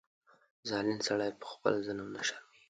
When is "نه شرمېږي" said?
2.15-2.57